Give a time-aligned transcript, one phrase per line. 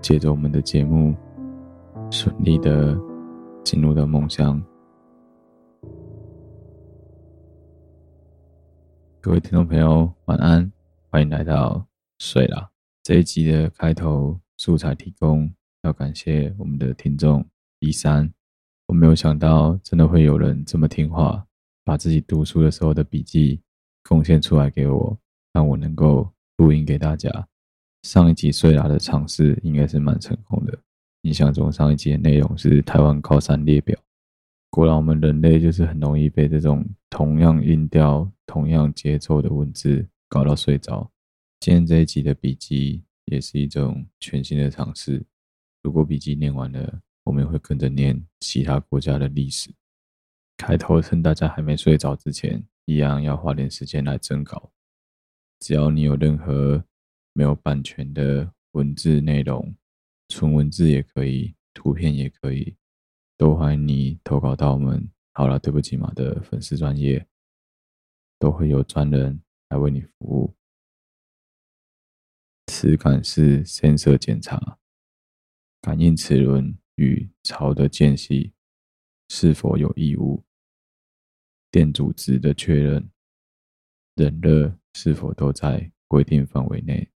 [0.00, 1.14] 借着我们的节目，
[2.10, 2.96] 顺利的
[3.64, 4.62] 进入到梦乡。
[9.20, 10.70] 各位听众朋友，晚安，
[11.10, 11.84] 欢迎来到
[12.18, 12.70] 睡啦。
[13.02, 15.52] 这一集的开头素材提供，
[15.82, 17.44] 要感谢我们的听众
[17.80, 18.32] 一三。
[18.86, 21.44] 我没有想到，真的会有人这么听话，
[21.84, 23.60] 把自己读书的时候的笔记
[24.04, 25.18] 贡献出来给我，
[25.52, 27.48] 让我能够录音给大家。
[28.02, 30.78] 上一集睡啦的尝试应该是蛮成功的。
[31.22, 33.98] 印象中上一集的内容是台湾高山列表。
[34.70, 41.10] 果然我们人类就是很容易被这种同样音调、同样节奏的文字搞到睡着。
[41.60, 45.24] 今天这一集的笔记也是一种全新的尝试。
[45.82, 49.70] 如果笔记念完了，我们也会跟着念其他国家的历史。
[50.58, 54.70] 开头趁大家还没睡着之前，一样要花点时间来征稿。
[55.60, 56.84] 只要你有任何
[57.36, 59.76] 没有版权的文字内容，
[60.28, 62.78] 纯文字也可以，图片也可以，
[63.36, 65.06] 都欢迎你投稿到我们。
[65.34, 67.28] 好了，对不起嘛的粉丝专业，
[68.38, 70.54] 都会有专人来为你服务。
[72.68, 74.78] 齿感式 sensor 检查，
[75.82, 78.54] 感应齿轮与槽的间隙
[79.28, 80.42] 是否有异物，
[81.70, 83.10] 电阻值的确认，
[84.14, 87.10] 冷热是否都在规定范围内。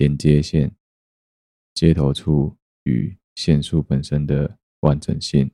[0.00, 0.74] 连接线
[1.74, 5.50] 接头处与线束本身的完整性，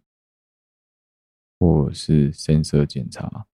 [1.58, 3.48] 或是 sensor 检查，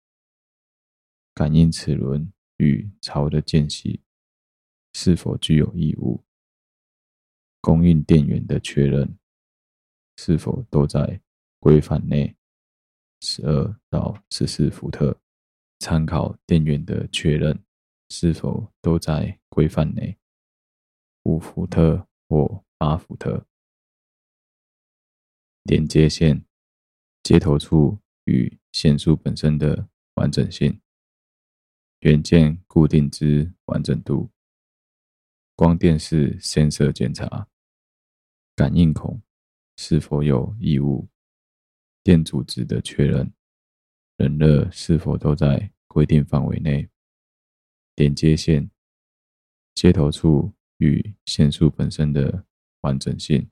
[1.35, 4.00] 感应齿轮与槽的间隙
[4.94, 6.25] 是否具有异物，
[7.61, 9.19] 供应电源的确认
[10.17, 11.20] 是否都在
[11.58, 12.34] 规范内，
[13.20, 15.20] 十二到十四伏特，
[15.81, 17.62] 参考电源的确认
[18.08, 20.18] 是否都在规范内，
[21.29, 23.47] 五伏特或八伏特。
[25.63, 26.47] 连接线
[27.23, 30.81] 接头处与线束本身的完整性，
[32.01, 34.31] 元件固定之完整度，
[35.55, 37.47] 光电式 sensor 检查，
[38.57, 39.21] 感应孔
[39.77, 41.11] 是否有异物，
[42.03, 43.35] 电阻值的确认，
[44.17, 46.89] 冷热是否都在规定范围内，
[47.97, 48.71] 连接线
[49.75, 52.45] 接头处与线束本身的
[52.81, 53.51] 完整性。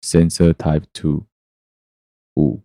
[0.00, 1.26] Sensor Type Two
[2.36, 2.62] 五，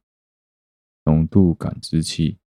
[1.05, 2.39] 浓度感知器，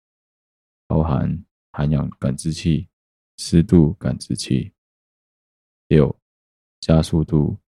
[0.87, 2.88] 包含含氧感知器、
[3.37, 4.73] 湿度感知器。
[5.87, 6.20] 六，
[6.81, 7.61] 加速度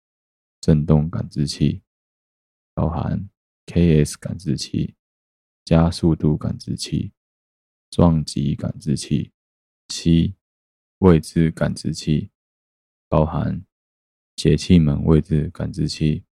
[0.60, 1.83] 振动感知器，
[2.74, 3.30] 包含
[3.68, 4.95] KS 感知器、
[5.63, 7.13] 加速度感知器、
[7.92, 9.31] 撞击感知器。
[9.88, 10.36] 七，
[11.00, 12.31] 位置感知器，
[13.11, 13.65] 包含
[14.37, 16.23] 节气门位置感知器。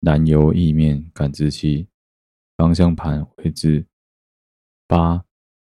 [0.00, 1.86] 燃油液面感知器、
[2.56, 3.86] 方向盘位置。
[4.88, 5.26] 八、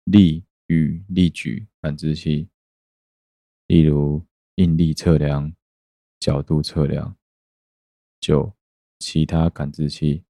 [0.04, 2.50] 力与力矩感知器，
[3.66, 4.25] 例如
[4.56, 5.52] 应力测量、
[6.20, 7.16] 角度测量。
[8.20, 8.54] 九、
[8.99, 10.22] 其他感知器，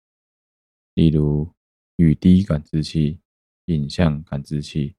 [0.94, 1.52] 例如
[1.96, 3.20] 雨滴感知器、
[3.66, 4.94] 影像感知器。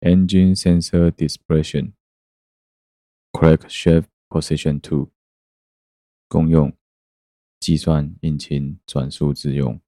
[0.00, 1.94] Engine Sensor Dispersion
[3.34, 5.10] Crankshaft Position Two，
[6.28, 6.72] 功用。
[7.58, 9.80] 计算引擎转速之用，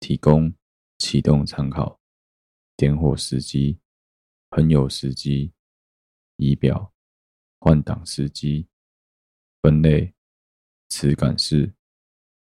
[0.00, 0.54] 提供
[0.98, 2.00] 启动参考，
[2.74, 3.78] 点火时机、
[4.48, 5.52] 喷油时机、
[6.36, 6.94] 仪表、
[7.58, 8.68] 换挡时机、
[9.60, 10.14] 分类、
[10.88, 11.74] 磁感式、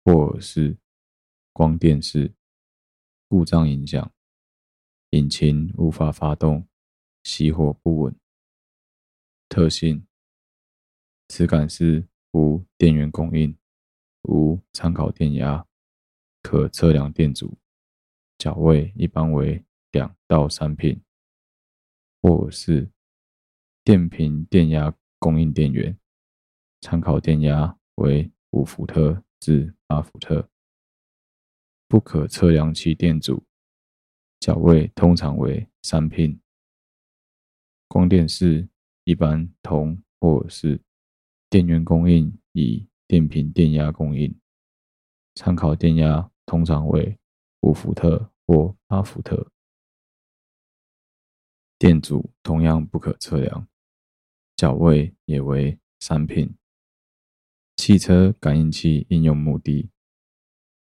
[0.04, 0.76] 霍尔式、
[1.54, 2.34] 光电式、
[3.28, 4.12] 故障影响、
[5.10, 6.68] 引擎无法发动、
[7.22, 8.14] 熄火不稳。
[9.48, 10.07] 特性：
[11.28, 13.56] 磁感式无电源供应。
[14.24, 15.64] 无参考电压，
[16.42, 17.56] 可测量电阻，
[18.36, 21.00] 角位一般为两到三品，
[22.20, 22.90] 或是
[23.84, 25.96] 电瓶电压供应电源，
[26.82, 30.50] 参考电压为五伏特至八伏特，
[31.86, 33.46] 不可测量其电阻，
[34.40, 36.38] 角位通常为三品，
[37.86, 38.68] 光电式
[39.04, 40.82] 一般铜或是
[41.50, 42.88] 电源供应以。
[43.08, 44.38] 电瓶电压供应，
[45.34, 47.18] 参考电压通常为
[47.62, 49.50] 五伏特或八伏特。
[51.78, 53.66] 电阻同样不可测量，
[54.56, 56.54] 角位也为三品。
[57.76, 59.88] 汽车感应器应用目的：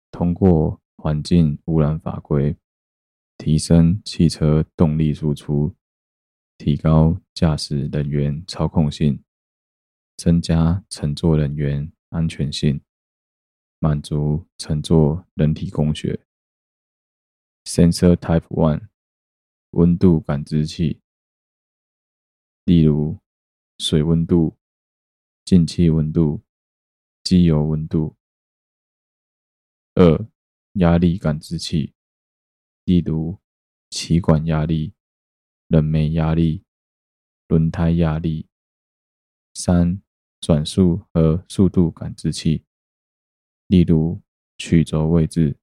[0.09, 2.55] 通过环境污染法规，
[3.37, 5.75] 提升汽车动力输出，
[6.57, 9.21] 提高驾驶人员操控性，
[10.15, 11.91] 增加乘坐人员。
[12.09, 12.81] 安全性，
[13.79, 16.25] 满足乘坐人体工学。
[17.65, 18.88] Sensor Type One，
[19.72, 21.01] 温度感知器，
[22.63, 23.19] 例如
[23.79, 24.57] 水温度、
[25.43, 26.45] 进气温度、
[27.22, 28.15] 机油温度。
[29.95, 30.29] 二、
[30.74, 31.95] 压力感知器，
[32.86, 33.41] 例如
[33.89, 34.93] 气管压力、
[35.67, 36.63] 冷媒压力、
[37.50, 38.48] 轮胎压力。
[39.53, 40.01] 三、
[40.42, 42.63] 转速和速度感知器，
[43.68, 44.22] 例如
[44.58, 45.58] 曲轴位置、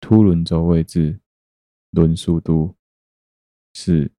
[0.00, 1.20] 凸轮轴位置、
[1.90, 2.76] 轮速度。
[3.74, 4.12] 四、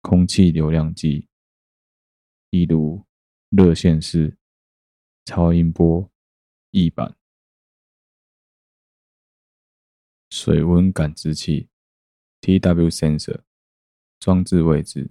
[0.00, 1.28] 空气流量计，
[2.48, 3.04] 例如
[3.50, 4.38] 热线式、
[5.26, 6.10] 超音波、
[6.70, 7.14] 翼板。
[10.30, 11.68] 水温感知器
[12.40, 13.42] （TW Sensor）
[14.18, 15.10] 装置位置：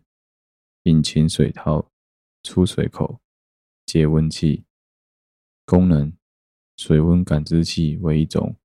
[0.84, 1.92] 引擎水套、
[2.42, 3.22] 出水口。
[3.90, 4.66] 节温器
[5.66, 6.14] 功能：
[6.78, 8.56] 水温感知器为一种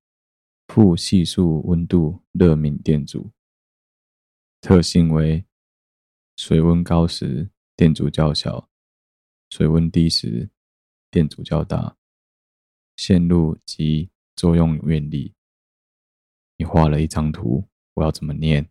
[0.67, 3.31] 负系数温度热敏电阻，
[4.61, 5.43] 特性为
[6.35, 8.69] 水温高时电阻较小，
[9.49, 10.51] 水温低时
[11.09, 11.97] 电阻较大。
[12.95, 15.33] 线路及作用原理：
[16.57, 18.69] 你画了一张图，我要怎么念？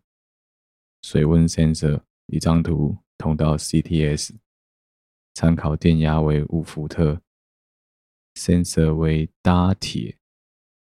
[1.01, 4.37] 水温 sensor 一张图通到 CTS。
[5.35, 7.21] 参考电压为五伏特
[8.35, 10.17] ，sensor 为搭铁。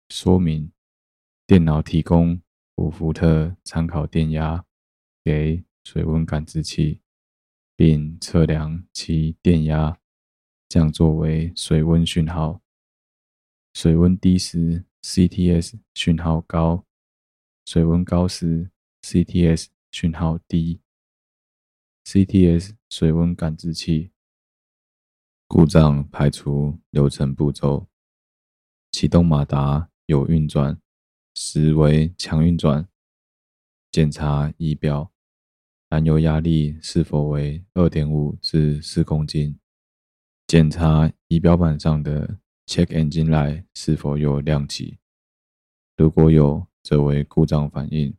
[0.10, 0.72] 说明：
[1.48, 2.39] 电脑提供
[2.75, 4.63] 五伏特参考电压
[5.24, 7.01] 给水温感知器，
[7.75, 9.98] 并测量其电压，
[10.70, 12.62] 降作为水温讯号。
[13.74, 16.86] 水温低时，CTS 讯号高；
[17.65, 18.70] 水温高时
[19.01, 20.79] ，CTS 讯号低。
[22.06, 24.12] CTS 水温感知器
[25.50, 27.88] 故障排除流程步骤：
[28.92, 30.77] 启动马达有运转
[31.34, 32.88] 时为强运转，
[33.89, 35.12] 检查仪表
[35.89, 39.58] 燃油压力是否为二点五至四公斤，
[40.46, 42.39] 检查仪表板上的。
[42.68, 44.98] Check engine light 是否有亮起？
[45.96, 48.13] 如果有，则为故障反应。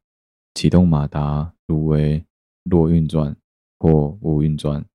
[0.55, 2.25] 启动马达如为
[2.65, 3.37] 弱运转
[3.79, 4.87] 或无运转，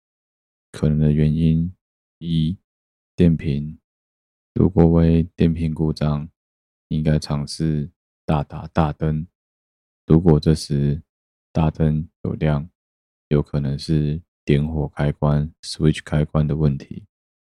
[0.71, 1.71] 可能的原因：
[2.25, 2.57] 一、
[3.17, 3.77] 电瓶。
[4.53, 6.29] 如果为电瓶故障，
[6.87, 7.91] 应该尝试
[8.25, 9.27] 大打大灯。
[10.05, 11.03] 如果这时
[11.51, 12.69] 大灯有亮，
[13.27, 17.05] 有可能是点火开关 （switch 开关）的问题。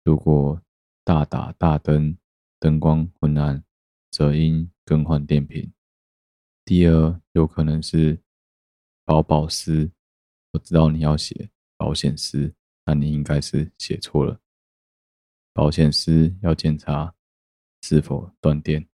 [0.04, 0.60] 如果
[1.04, 2.18] 大打大灯，
[2.60, 3.64] 灯光昏暗，
[4.10, 5.72] 则应更换电瓶。
[6.64, 8.20] 第二，有可能是
[9.04, 9.92] 保保丝。
[10.54, 12.52] 我知道你要写保险丝，
[12.84, 14.40] 但你应该是写错了。
[15.56, 17.16] 保险丝要检查
[17.82, 18.90] 是否断电。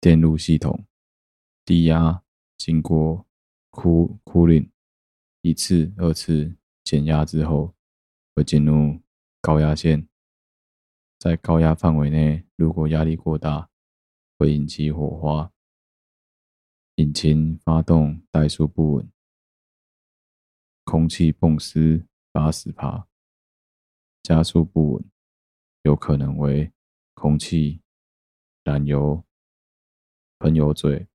[0.00, 0.86] 电路系统
[1.64, 2.22] 低压
[2.56, 3.26] 经过
[3.72, 4.70] cool cooling
[5.40, 7.74] 一次、二次减压之后，
[8.36, 9.00] 会进入
[9.40, 10.08] 高压线。
[11.18, 13.68] 在高压范围内，如果压力过大，
[14.38, 15.52] 会引起火花。
[16.94, 19.10] 引擎发动怠速不稳，
[20.84, 23.08] 空气泵丝八十帕，
[24.22, 25.04] 加速不稳，
[25.82, 26.72] 有可能为
[27.14, 27.80] 空气、
[28.64, 29.24] 燃油、
[30.38, 31.08] 喷油嘴、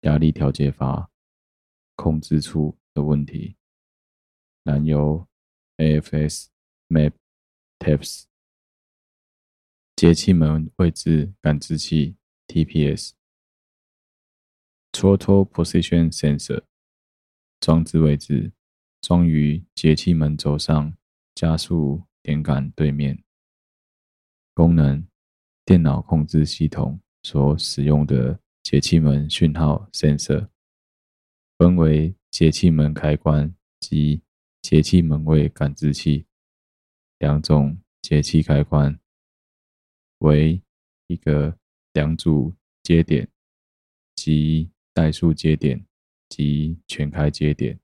[0.00, 1.10] 压力调节阀、
[1.94, 3.56] 控制处的问题。
[4.64, 5.28] 燃油、
[5.76, 6.48] AFS、
[6.88, 7.12] MAP、
[7.78, 8.24] TAPS。
[9.94, 12.16] 节气门位置感知器
[12.48, 13.14] （TPS），Throttle
[15.48, 16.64] Position Sensor，
[17.60, 18.52] 装置位置
[19.00, 20.96] 装于节气门轴上，
[21.36, 23.21] 加速点杆对面。
[24.54, 25.06] 功能：
[25.64, 30.48] 电脑控制系统所使用的节气门讯号 Sensor，
[31.58, 34.22] 分为节气门开关及
[34.60, 36.26] 节气门位感知器
[37.18, 38.98] 两种节气开关。
[40.18, 40.62] 为
[41.06, 41.58] 一个
[41.94, 43.28] 两组接点，
[44.14, 45.84] 即怠速接点
[46.28, 47.80] 及全开接点。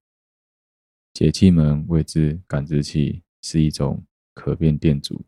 [1.14, 5.25] 节气门位置感知器是一种可变电阻，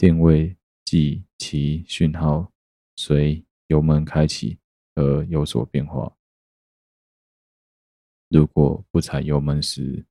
[0.00, 2.50] 电位即其讯号
[2.96, 4.58] 随油门开启
[4.94, 6.16] 而有所变化。
[8.30, 10.06] 如果不踩油门时，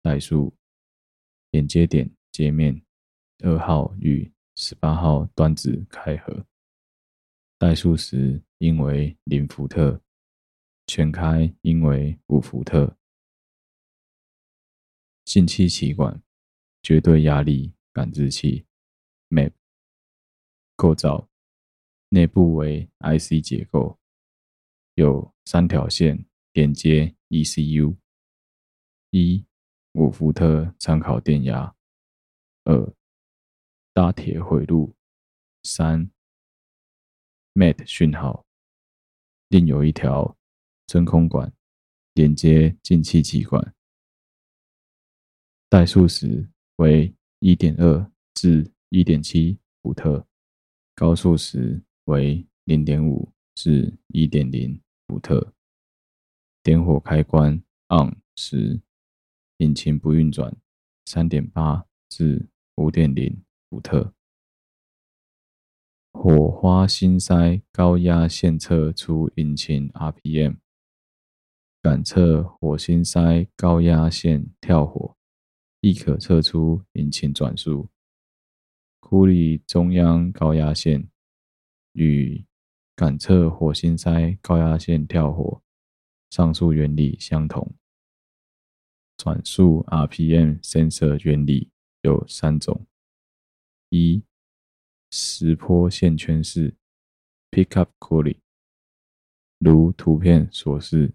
[0.00, 0.56] 怠速
[1.50, 2.80] 连接点界面
[3.42, 6.46] 二号与十八号端子开合，
[7.58, 10.00] 怠速时应为零伏特，
[10.86, 12.96] 全开应为五伏特。
[15.24, 16.22] 进气歧管
[16.80, 18.64] 绝对压力感知器
[19.32, 19.54] （MAP）
[20.76, 21.30] 构造
[22.10, 23.98] 内部为 IC 结构，
[24.96, 27.96] 有三条线连接 ECU：
[29.08, 29.46] 一、
[29.92, 31.74] 五伏特参考电压；
[32.64, 32.94] 二、
[33.94, 34.94] 搭铁回路，
[35.62, 36.10] 三
[37.54, 38.44] MAT 讯号，
[39.48, 40.36] 另有一条
[40.86, 41.50] 真空管
[42.12, 43.74] 连接进气歧管。
[45.70, 50.26] 怠速时为一点二至一点七伏特，
[50.94, 55.54] 高速时为零点五至一点零伏特。
[56.62, 58.82] 点火开关 ON 时，
[59.56, 60.54] 引擎不运转，
[61.06, 63.42] 三点八至五点零。
[63.70, 64.12] 伏特，
[66.12, 70.58] 火花芯塞高压线测出引擎 RPM，
[71.80, 75.16] 感测火芯塞高压线跳火，
[75.80, 77.88] 亦可测出引擎转速。
[79.12, 81.06] 库里中央高压线
[81.92, 82.46] 与
[82.96, 85.60] 感测火星塞高压线跳火，
[86.30, 87.74] 上述原理相同。
[89.18, 92.86] 转速 RPM sensor 原理有三种。
[93.90, 94.24] 一、
[95.10, 96.74] 石坡线圈式
[97.50, 98.38] （Pickup Cooling），
[99.58, 101.12] 如图片所示，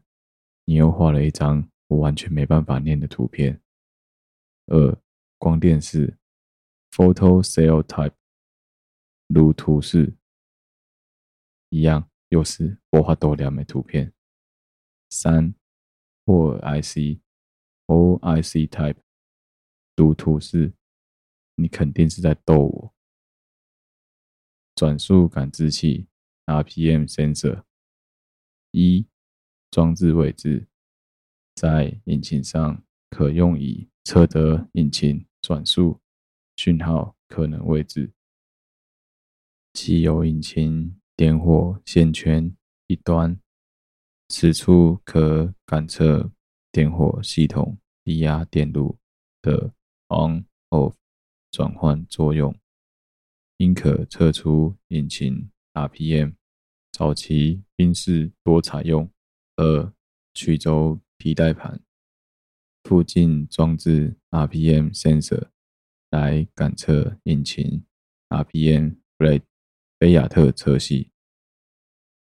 [0.65, 3.59] 你又画了一张我完全没办法念的图片。
[4.67, 4.95] 二、
[5.39, 6.19] 光电式
[6.91, 8.13] （Photo Cell Type），
[9.27, 10.15] 如图示
[11.69, 14.13] 一样，又是无法度念的图片。
[15.09, 15.55] 三
[16.25, 18.97] 霍尔 IC，Hall IC type，
[19.95, 20.73] 如图示，
[21.55, 22.93] 你肯定是在逗我。
[24.75, 26.07] 转速感知器
[26.45, 27.63] RPM sensor，
[28.71, 29.07] 一
[29.71, 30.67] 装置位置
[31.55, 36.01] 在引擎上，可用以测得引擎转速
[36.57, 38.11] 讯号可能位置。
[39.73, 42.53] 汽油引擎点火线圈
[42.87, 43.39] 一端，
[44.27, 46.31] 此处可感测
[46.71, 48.97] 点火系统低压电路
[49.41, 49.71] 的
[50.07, 50.95] on/off
[51.51, 52.59] 转换作用，
[53.57, 56.33] 应可测出引擎 RPM。
[56.91, 59.11] 早期宾士多采用
[59.57, 59.93] 二
[60.33, 61.79] 曲轴皮带盘
[62.83, 65.49] 附近装置 RPM sensor
[66.09, 67.85] 来感测引擎
[68.29, 69.43] ，RPM，Bread，。
[69.99, 71.11] 菲亚特车系。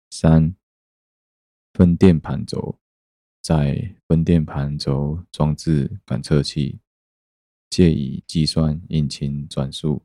[0.09, 0.55] 三、
[1.73, 2.79] 分电盘轴
[3.39, 6.79] 在分电盘轴装置感测器，
[7.69, 10.03] 借以计算引擎转速。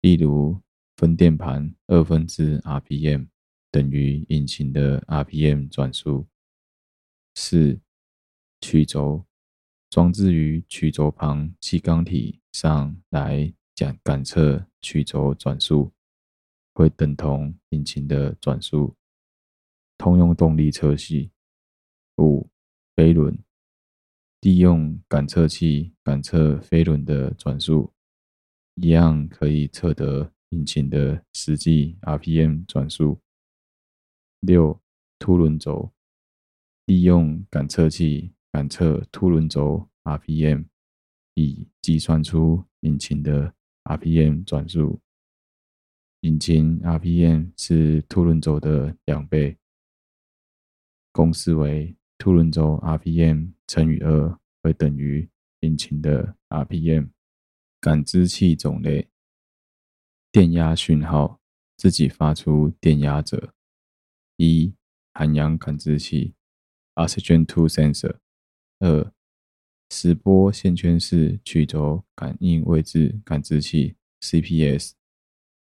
[0.00, 0.62] 例如，
[0.96, 3.28] 分电盘二分之 RPM
[3.70, 6.26] 等于引擎的 RPM 转速。
[7.34, 7.78] 四、
[8.62, 9.26] 曲轴
[9.90, 13.52] 装置于曲轴旁气缸体上来。
[13.76, 15.92] 讲感测曲轴转速
[16.72, 18.96] 会等同引擎的转速。
[19.98, 21.30] 通用动力车系。
[22.16, 22.48] 五、
[22.94, 23.38] 飞轮
[24.40, 27.92] 利用感测器感测飞轮的转速，
[28.76, 33.20] 一样可以测得引擎的实际 RPM 转速。
[34.40, 34.80] 六、
[35.18, 35.92] 凸轮轴
[36.86, 40.64] 利用感测器感测凸轮轴 RPM，
[41.34, 43.52] 以计算出引擎的。
[43.84, 45.02] RPM 转速，
[46.20, 49.58] 引擎 RPM 是凸轮轴的两倍，
[51.12, 55.28] 公式为凸轮轴 RPM 乘以二会等于
[55.60, 57.10] 引擎的 RPM。
[57.78, 59.10] 感知器种类：
[60.32, 61.42] 电压讯号，
[61.76, 63.52] 自己发出电压者。
[64.38, 64.74] 一、
[65.12, 66.34] 含氧感知器
[66.94, 68.16] （Oxygen Two Sensor）。
[68.78, 69.10] 二、
[69.88, 74.92] 时波线圈式曲轴感应位置感知器 （CPS）。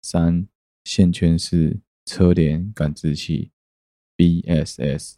[0.02, 0.48] 三、
[0.84, 3.52] 线圈式车联感知器
[4.16, 5.18] （BSS）。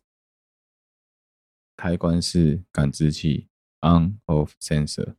[1.78, 3.48] 开关式感知器
[3.80, 5.16] （On/Off Sensor）。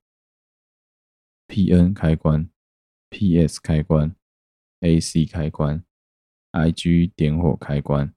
[1.48, 2.50] PN 开关、
[3.08, 4.14] PS 开关、
[4.80, 5.82] AC 开关、
[6.52, 8.14] IG 点火开关。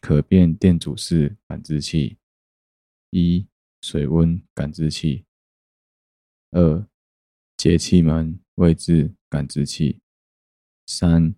[0.00, 2.18] 可变电阻式感知器
[3.14, 3.46] 一。
[3.86, 5.26] 水温感知器，
[6.52, 6.88] 二、
[7.54, 10.00] 节气门位置感知器，
[10.86, 11.34] 三、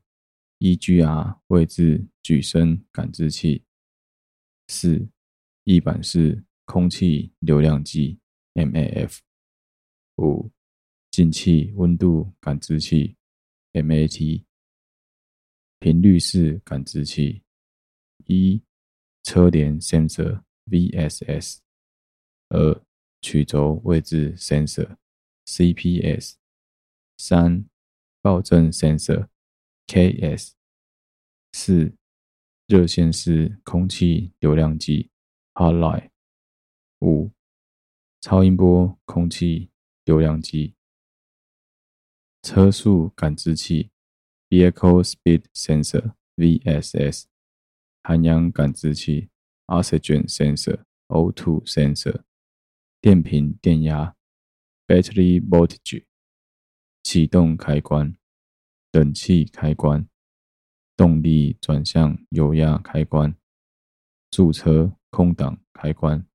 [0.60, 3.64] EGR 位置举升感知器，
[4.68, 5.08] 四、
[5.64, 8.20] 翼板式空气流量计
[8.54, 9.18] MAF，
[10.18, 10.52] 五、
[11.10, 13.16] 进气温度感知器
[13.72, 14.44] MAT，
[15.80, 17.42] 频率式感知器，
[18.26, 18.62] 一、
[19.24, 21.65] 车联 sensor VSS。
[22.48, 22.80] 二、
[23.20, 26.34] 曲轴位置 sensor（CPS）。
[27.18, 27.66] 三、
[28.22, 30.52] 爆震 sensor（KS）。
[31.52, 31.96] 四、
[32.68, 35.10] 热线式空气流量计
[35.54, 36.10] （Hot Line）。
[37.00, 37.32] 五、
[38.20, 39.70] 超音波空气
[40.04, 40.76] 流量计。
[42.42, 43.90] 车速感知器
[44.50, 47.24] （Vehicle Speed Sensor，VSS）。
[48.04, 49.30] 含氧感知器
[49.66, 52.22] （Oxygen Sensor，O2 Sensor）。
[53.06, 54.16] 电瓶电压
[54.88, 56.06] （Battery Voltage）、
[57.04, 58.16] 启动开关、
[58.90, 60.08] 冷气开关、
[60.96, 63.36] 动力转向油压开关、
[64.28, 66.26] 驻车空挡开关、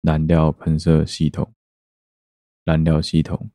[0.00, 1.54] 燃料喷射系统、
[2.64, 3.50] 燃料系统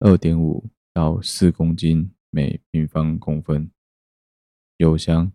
[0.00, 3.72] 二点五到四公斤每平方公分、
[4.76, 5.32] 油箱、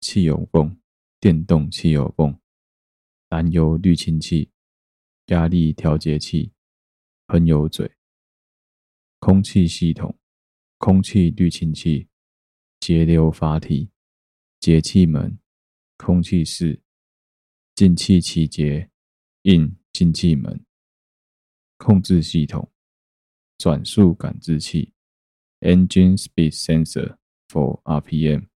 [0.00, 0.80] 汽油泵、
[1.18, 2.43] 电动汽油泵。
[3.28, 4.50] 燃油滤清器、
[5.26, 6.52] 压力调节器、
[7.26, 7.90] 喷油嘴、
[9.18, 10.18] 空气系统、
[10.78, 12.08] 空气滤清器、
[12.80, 13.90] 节流阀体、
[14.60, 15.38] 节气门、
[15.96, 16.82] 空气室、
[17.74, 18.90] 进气气节、
[19.42, 20.64] in 进气门、
[21.76, 22.70] 控制系统、
[23.56, 24.92] 转速感知器、
[25.60, 27.16] Engine Speed Sensor
[27.48, 28.48] for RPM、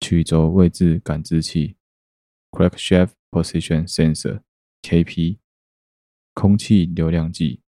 [0.00, 1.76] 曲轴位置感知器、
[2.50, 4.42] Crankshaft Position Sensor
[4.82, 5.38] (KP)
[6.34, 7.62] 空气流量计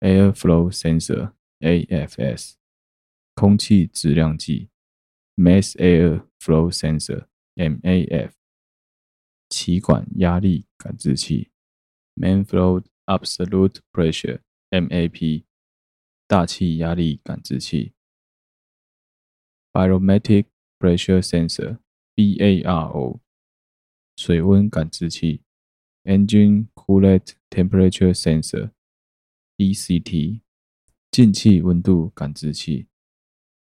[0.00, 2.54] （Air Flow Sensor，AFS）、
[3.34, 4.70] 空气质量计
[5.36, 8.32] （Mass Air Flow Sensor，MAF）、
[9.50, 11.50] 气管压力感知器
[12.16, 15.44] （Main Flow Absolute Pressure，MAP）、
[16.26, 17.92] 大气压力感知器
[19.72, 20.46] （Barometric
[20.78, 23.20] Pressure Sensor，BARO）、
[24.20, 25.40] 水温感知器。
[26.04, 28.12] Engine Coolant Temperature
[29.56, 30.42] Sensor（ECT）、
[31.10, 32.88] 进气温度感知器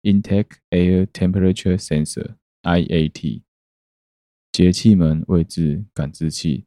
[0.00, 3.42] ；Intake Air Temperature Sensor（IAT）、
[4.50, 6.64] 节气门位置感知器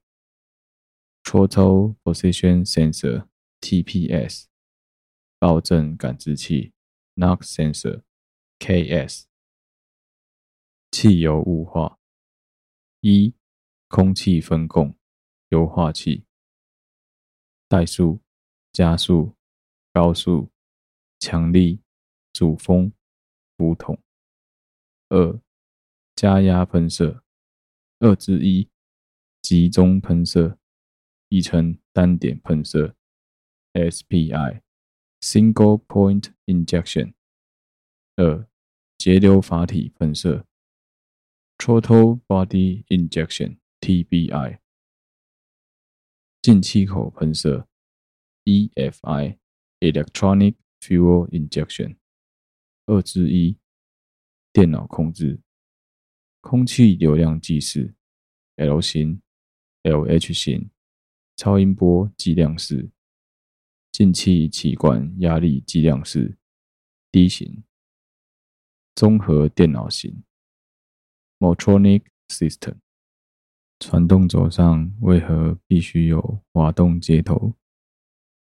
[1.23, 4.43] ；Throttle Position Sensor（TPS）、
[5.39, 6.73] 爆震感知器
[7.15, 9.23] ；Knock Sensor（KS）。
[10.91, 11.97] 汽油雾化：
[13.01, 13.33] 一、
[13.93, 14.97] 空气分供。
[15.53, 16.25] 优化器、
[17.69, 18.19] 怠速、
[18.71, 19.35] 加速、
[19.93, 20.49] 高速、
[21.19, 21.79] 强力、
[22.33, 22.91] 主风、
[23.55, 23.95] 浮筒；
[25.09, 25.39] 二、
[26.15, 27.21] 加压喷射；
[27.99, 28.67] 二之一、
[29.43, 30.57] 集中喷射，
[31.29, 32.95] 亦称单点喷射。
[33.73, 37.13] （SPI，Single Point Injection）；
[38.15, 38.49] 二、
[38.97, 40.47] 节流阀体喷射。
[41.59, 44.59] （Throttle Body Injection） TBI，。
[46.41, 47.67] 进气口喷射
[48.45, 51.97] （EFI，Electronic Fuel Injection）
[52.85, 53.57] 二之一，
[54.53, 55.41] 电脑控制，
[56.39, 57.93] 空气流量计时
[58.55, 59.21] L 型、
[59.81, 60.71] LH 型，
[61.35, 62.89] 超音波计量式，
[63.91, 66.37] 进气气管压力计量式
[67.11, 67.65] D 型，
[68.95, 70.23] 综合电脑型
[71.39, 72.77] Motronic System。
[73.85, 77.53] 传动轴上为何必须有滑动接头？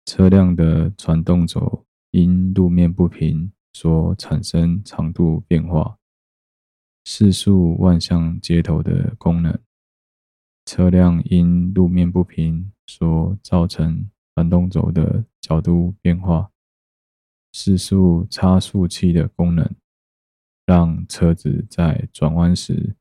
[0.07, 5.99] 车辆的传动轴因路面不平所产生长度变化，
[7.05, 9.61] 四速万向接头的功能。
[10.64, 16.51] 车辆因路面不平所造成传动轴的角度变化，
[17.53, 19.70] 四速差速器的功能，
[20.64, 22.96] 让车子在转弯时。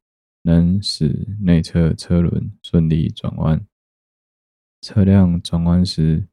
[0.46, 3.66] 能使内侧车轮顺利转弯。
[4.80, 6.28] 车辆转弯时，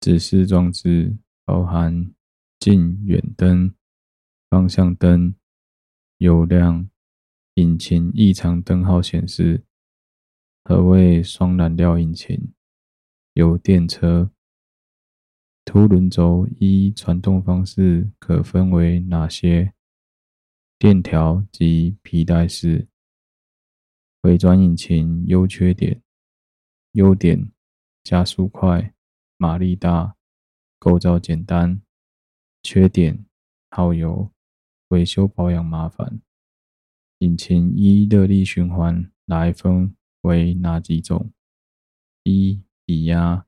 [0.00, 2.10] 指示装置包含
[2.58, 3.74] 近远灯、
[4.48, 5.34] 方向灯、
[6.16, 6.88] 油量、
[7.54, 9.64] 引擎异常灯号显示。
[10.64, 12.52] 何谓双燃料引擎？
[13.34, 14.30] 油电车。
[15.64, 19.74] 凸轮轴一传动方式可分为哪些？
[20.78, 22.89] 链条及皮带式。
[24.22, 26.02] 回转引擎优缺点：
[26.92, 27.50] 优点，
[28.02, 28.94] 加速快，
[29.38, 30.14] 马力大，
[30.78, 31.80] 构造简单；
[32.62, 33.24] 缺点，
[33.70, 34.30] 耗油，
[34.88, 36.20] 维修保养麻烦。
[37.20, 41.32] 引擎依热力循环来分为哪几种？
[42.24, 43.46] 一、比压；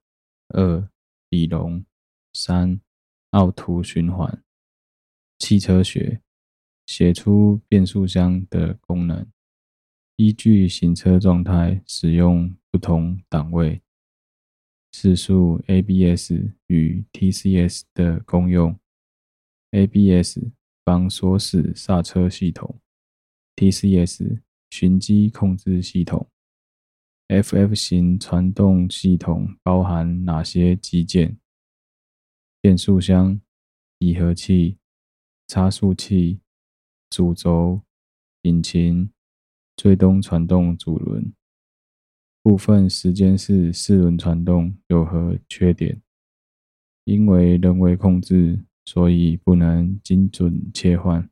[0.49, 0.89] 二、
[1.29, 1.85] 比隆；
[2.33, 2.81] 三、
[3.33, 4.43] 奥图循环。
[5.39, 6.23] 汽车学
[6.87, 9.31] 写出变速箱的功能。
[10.17, 13.83] 依据行车状态使用不同档位。
[14.93, 16.33] 四速 ABS
[16.67, 18.79] 与 TCS 的功用
[19.71, 20.39] ：ABS
[20.85, 22.79] 防锁死刹车系统
[23.57, 26.29] ，TCS 循迹控制系统。
[27.29, 31.39] FF 型传动系统包含哪些机件？
[32.61, 33.41] 变速箱、
[33.99, 34.77] 离合器、
[35.49, 36.43] 差速器、
[37.09, 37.81] 主轴、
[38.43, 39.11] 引擎。
[39.77, 41.33] 最终传动主轮。
[42.43, 46.03] 部分时间是四轮传动有何缺点？
[47.05, 51.29] 因为人为控制，所以不能精准切换。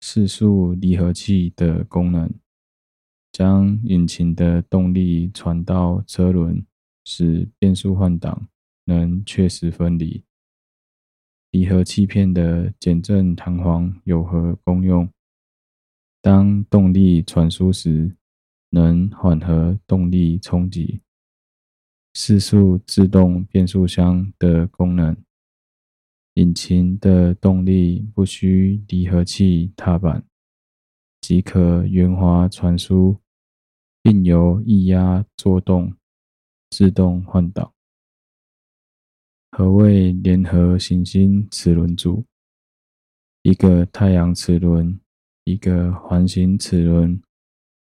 [0.00, 2.32] 四速离合器的功能，
[3.30, 6.66] 将引擎的动力传到车轮，
[7.04, 8.48] 使变速换挡
[8.84, 10.24] 能确实分离。
[11.50, 15.08] 离合器片的减震弹簧有何功用？
[16.22, 18.16] 当动力传输时，
[18.70, 21.00] 能缓和动力冲击。
[22.14, 25.16] 四速自动变速箱的功能，
[26.34, 30.24] 引擎的动力不需离合器踏板，
[31.20, 33.18] 即可圆滑传输，
[34.00, 35.92] 并由液压作动，
[36.70, 37.74] 自动换挡。
[39.50, 42.24] 何谓联合行星齿轮组？
[43.42, 45.00] 一个太阳齿轮。
[45.44, 47.20] 一个环形齿轮，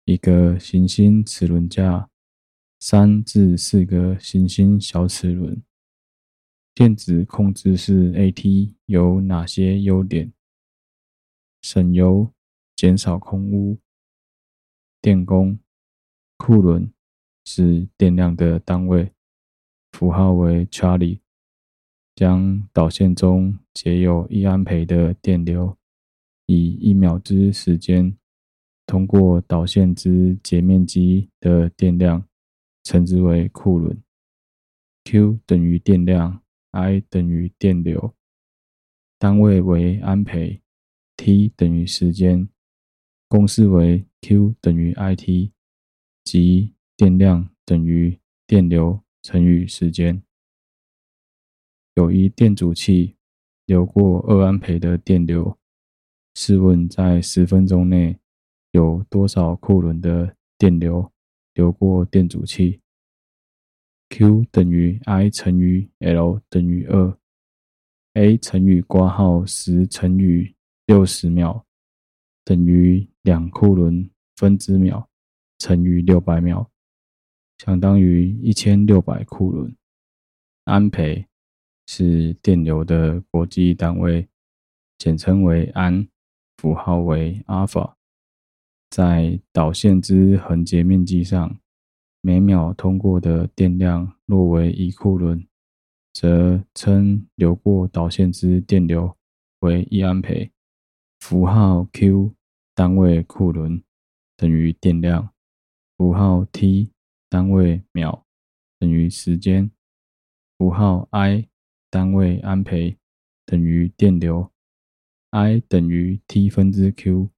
[0.06, 2.08] 一个行星齿轮架，
[2.80, 5.62] 三至四个行星小齿轮。
[6.74, 10.32] 电子控制式 AT 有哪些优点？
[11.60, 12.32] 省油，
[12.74, 13.78] 减少空污。
[15.02, 15.58] 电功，
[16.38, 16.90] 库伦
[17.44, 19.12] 是电量的单位，
[19.92, 21.20] 符号为 Charlie。
[22.14, 25.76] 将导线中结有一安培的电流，
[26.46, 28.16] 以一秒之时间
[28.86, 32.26] 通过导线之截面积的电量，
[32.82, 34.02] 称之为库伦。
[35.04, 38.14] Q 等于电量，I 等于电流，
[39.18, 40.62] 单位为安培
[41.16, 42.48] ，T 等于时间，
[43.28, 45.50] 公式为 Q 等于 IT，
[46.24, 50.22] 即电量等于电流乘以时间。
[51.94, 53.16] 有一电阻器
[53.66, 55.58] 流过二安培的电流，
[56.34, 58.18] 试问在十分钟内
[58.70, 61.12] 有多少库伦的电流
[61.54, 62.80] 流过电阻器
[64.08, 67.18] ？Q 等于 I 乘以 L 等于二
[68.14, 70.54] ，A 乘以括号十乘以
[70.86, 71.66] 六十秒
[72.44, 75.08] 等于两库仑分之秒
[75.58, 76.70] 乘以六百秒，
[77.58, 79.76] 相当于一千六百库仑。
[80.64, 81.26] 安培。
[81.88, 84.26] 是电流的国际单位，
[84.98, 86.08] 简称为安，
[86.62, 87.96] 符号为阿尔法。
[88.88, 91.58] 在导线之横截面积上，
[92.20, 95.44] 每秒通过的电量若为一库仑，
[96.12, 99.16] 则称流过导线之电流
[99.58, 100.52] 为一安培。
[101.18, 102.32] 符号 Q
[102.76, 103.82] 单位库仑
[104.36, 105.30] 等于电量，
[105.98, 106.92] 符号 T
[107.28, 108.24] 单位秒
[108.78, 109.68] 等于时间，
[110.56, 111.48] 符号 I。
[111.90, 112.96] 单位安培
[113.44, 114.51] 等于电流
[115.32, 117.28] ，I 等于 T 分之 Q，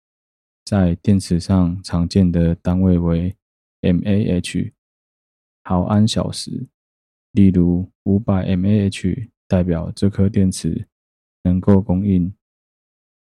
[0.64, 3.34] 在电池上常见的单位为
[3.80, 4.72] mAh，
[5.64, 6.68] 毫安小时。
[7.32, 10.86] 例如，五百 mAh 代表这颗电池
[11.42, 12.32] 能够供应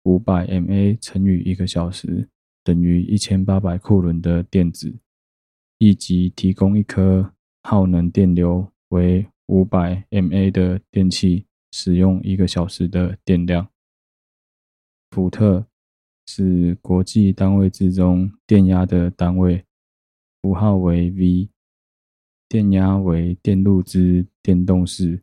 [0.04, 2.28] 五百 mA 乘以一个小时，
[2.62, 4.98] 等于一千八百库仑的电子，
[5.78, 9.26] 亦即提供一颗耗能电流为。
[9.50, 13.66] 五百 mA 的电器使用一个小时的电量。
[15.10, 15.66] 伏特
[16.26, 19.64] 是国际单位之中电压的单位，
[20.42, 21.48] 符号为 V。
[22.48, 25.22] 电压为电路之电动势，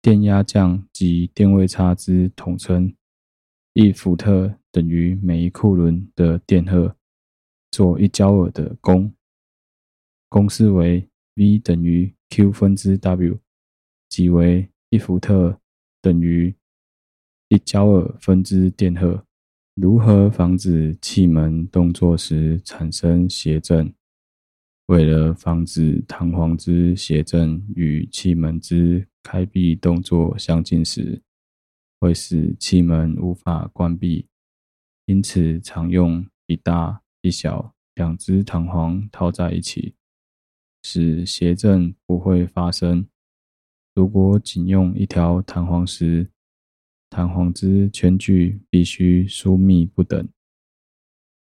[0.00, 2.94] 电压降及电位差之统称。
[3.72, 6.96] 一伏特等于每一库伦的电荷，
[7.70, 9.12] 做一焦耳的功。
[10.28, 12.14] 公式为 V 等于。
[12.34, 13.38] Q 分之 W，
[14.08, 15.60] 即为一伏特
[16.00, 16.56] 等于
[17.52, 19.26] 一焦耳分之电荷。
[19.74, 23.92] 如何防止气门动作时产生谐振？
[24.86, 31.20] 为了防止弹簧之谐振与气门之开闭动作相近时，
[32.00, 34.24] 会使气门无法关闭，
[35.04, 39.94] 因此常用一大一小两只弹簧套在一起。
[40.82, 43.06] 使谐振不会发生。
[43.94, 46.30] 如果仅用一条弹簧时，
[47.12, 50.26] 弹簧之圈距必须疏密不等。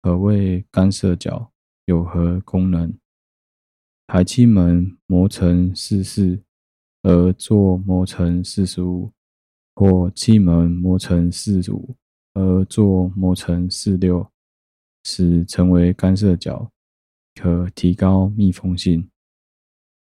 [0.03, 1.51] 何谓干涉角？
[1.87, 2.93] 有何功能？
[4.07, 6.43] 排气门磨成四四，
[7.05, 9.11] 而座磨成四十五，
[9.75, 11.97] 或气门磨成四十五，
[12.35, 14.31] 而座磨成四六，
[15.05, 16.71] 使成为干涉角，
[17.35, 19.09] 可提高密封性。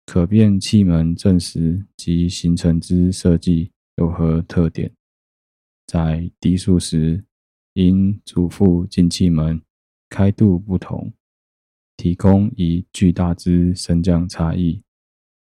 [0.08, 4.92] 可变气门正时及行程之设计有何特点？
[5.88, 7.24] 在低速时，
[7.74, 9.62] 因主副进气门
[10.10, 11.12] 开度不同，
[11.98, 14.84] 提供以巨大之升降差异，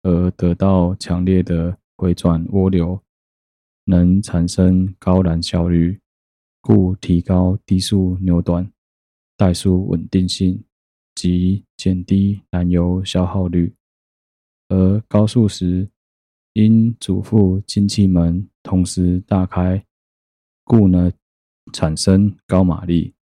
[0.03, 3.01] 而得到强烈的回转涡流，
[3.85, 5.99] 能产生高燃效率，
[6.61, 8.71] 故提高低速扭短、
[9.37, 10.63] 怠速稳定性
[11.15, 13.73] 及减低燃油消耗率。
[14.69, 15.89] 而高速时，
[16.53, 19.81] 因主副进气门同时大开，
[20.69, 21.13] 故呢
[21.71, 23.13] 产生高马力。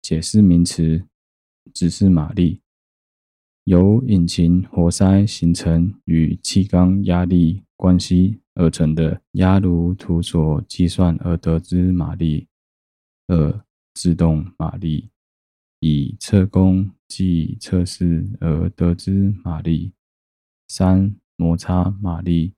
[0.00, 1.04] 解释名词：
[1.74, 2.62] 指示马力，
[3.64, 12.46] 由引擎活塞行程与气缸压力关系而成的压如图所计算而得之马力。
[13.26, 13.64] 二、
[13.94, 15.10] 制动马力，
[15.80, 19.92] 以测功计测试而得之马力。
[20.68, 22.54] 三、摩擦马力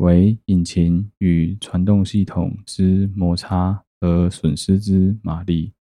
[0.00, 5.74] 为引擎与传动系统之摩擦而损失之马力。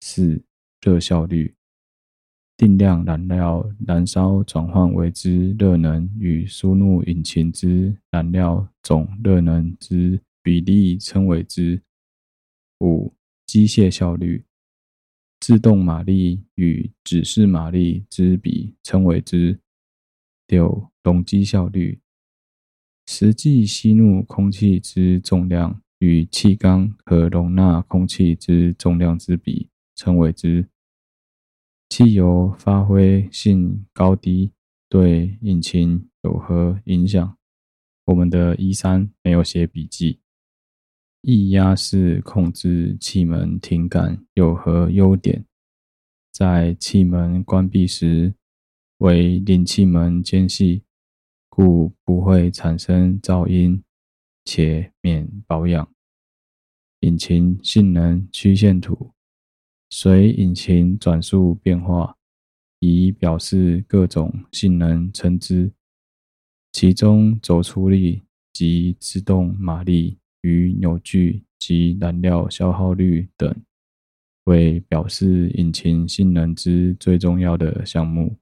[0.00, 0.40] 四、
[0.80, 1.52] 热效率
[2.56, 11.82] 定量燃料燃烧转换为之热能与输入引擎之燃料总热能之比例称为之。
[12.78, 13.12] 五、
[13.46, 14.44] 机械效率，
[15.40, 19.58] 制动马力与指示马力之比称为之。
[20.48, 21.98] 六、容积效率，
[23.06, 30.68] 实际吸入空气之重量与气缸可容纳空气之重量之比称为之。
[31.88, 34.52] 汽油发挥性高低
[34.88, 37.36] 对引擎有何影响？
[38.06, 40.20] 我们的一三没有写笔记。
[41.22, 45.44] 液压式控制气门停杆有何优点？
[46.32, 48.34] 在气门关闭时，
[48.98, 50.82] 为令气门间隙，
[51.54, 53.84] 故不会产生噪音，
[54.42, 55.86] 且免保养。
[57.00, 59.12] 引擎性能曲线图。
[59.90, 62.16] 随引擎转速变化，
[62.78, 65.70] 以表示各种性能参差。
[66.72, 68.22] 其中，轴出力
[68.54, 73.54] 及制动马力与扭矩及燃料消耗率等，
[74.44, 78.38] 为表示引擎性能之最重要的项目。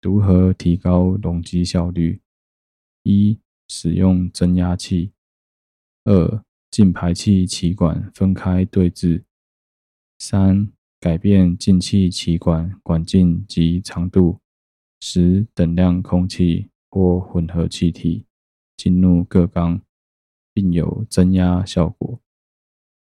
[0.00, 2.20] 如何提高容积效率？
[3.02, 5.12] 一、使用增压器；
[6.04, 9.24] 二、进排气气管分开对置。
[10.18, 14.40] 三、改变进气气管管径及长度，
[15.00, 18.26] 使等量空气或混合气体
[18.76, 19.80] 进入各缸，
[20.52, 22.20] 并有增压效果。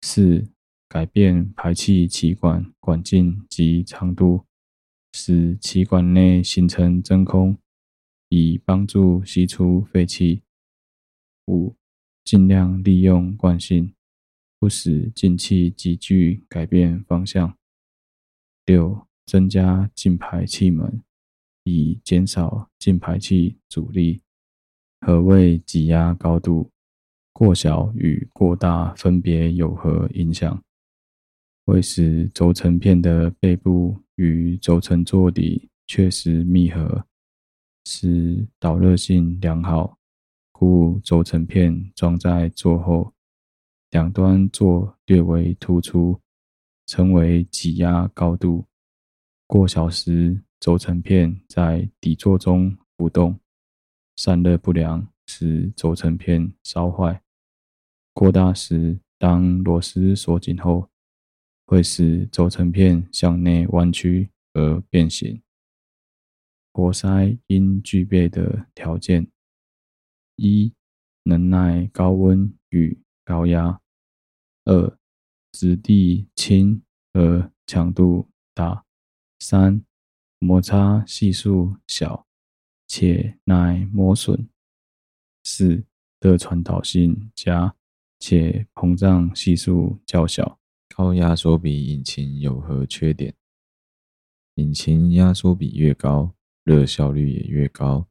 [0.02, 0.48] 四、
[0.88, 4.44] 改变排气气管管径及长度，
[5.16, 7.56] 使气管内形成真空，
[8.30, 10.42] 以帮助吸出废气。
[11.46, 11.76] 五、
[12.24, 13.94] 尽量利用惯性。
[14.58, 17.56] 不使进气急剧改变方向。
[18.66, 21.00] 六、增加进排气门，
[21.62, 24.20] 以减少进排气阻力。
[25.00, 26.70] 何谓挤压高度？
[27.32, 30.64] 过小与过大分别有何影响？
[31.64, 37.06] 会使轴承片的背部与轴承座底确实密合，
[37.86, 39.98] 使导热性良好，
[40.52, 43.12] 故轴承片装在座后。
[43.90, 46.20] 两端座略微突出，
[46.86, 48.66] 称为挤压高度。
[49.46, 53.38] 过小时，轴承片在底座中浮动，
[54.16, 57.22] 散热不良，使轴承片烧坏。
[58.12, 60.88] 过大时，当螺丝锁紧后，
[61.66, 65.42] 会使轴承片向内弯曲而变形。
[66.72, 69.30] 活塞应具备的条件：
[70.36, 70.72] 一、
[71.22, 73.80] 能耐高温与高压。
[74.64, 74.98] 二、
[75.52, 78.84] 质地轻而强度大。
[79.38, 79.84] 三、
[80.38, 82.26] 摩擦系数小
[82.86, 84.48] 且耐磨损。
[85.44, 85.84] 四、
[86.20, 87.76] 热传导性佳
[88.18, 90.58] 且膨胀系数较小。
[90.96, 93.34] 高压缩比引擎有何缺点？
[94.54, 98.06] 引擎压缩比越高，热效率也越高，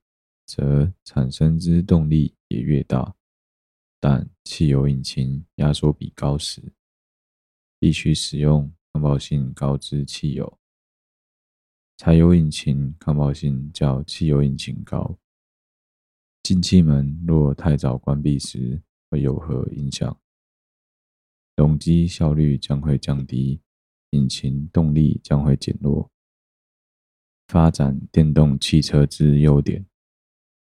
[0.46, 3.16] 则产生之动力也越大。
[4.02, 6.74] 但汽油引擎压缩比高时，
[7.80, 10.60] 必须使用抗爆性高之汽油；
[11.96, 15.18] 柴油引擎抗爆性较汽油引擎高。
[16.44, 20.20] 进气门若太早关闭时，会有何影响？
[21.56, 23.62] 容积效率将会降低，
[24.12, 26.10] 引擎动力将会减弱。
[27.48, 29.86] 发展电动汽车之优点：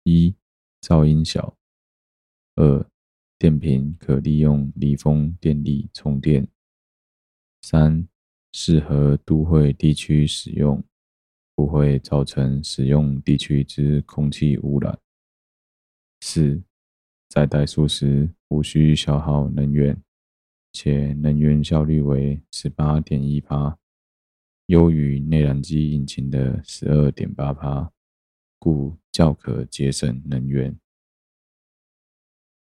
[0.03, 0.35] 一、
[0.81, 1.55] 噪音小；
[2.55, 2.85] 二、
[3.37, 6.47] 电瓶可利用离峰电力充电。
[7.61, 8.07] 三、
[8.51, 10.83] 适合都会地区使用，
[11.55, 14.99] 不会造成使用地区之空气污染。
[16.21, 16.61] 四、
[17.29, 20.01] 在怠速时无需消耗能源，
[20.75, 23.79] 且能源效率为十八点一趴，
[24.65, 27.93] 优于内燃机引擎的十二点八趴，
[28.59, 30.77] 故较可节省能源。